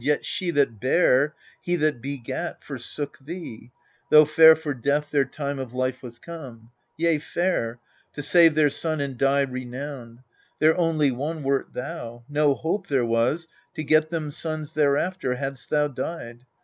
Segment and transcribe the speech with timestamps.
[0.03, 3.69] Yet she that bare, he that begat, forsook thee,
[4.09, 7.79] Though fair for death their time of life was come, Yea, fair,
[8.13, 10.21] to save their son and die renowned.
[10.57, 15.69] Their only one wert thou: no hope there was To get them sons thereafter, hadst
[15.69, 16.47] thou died.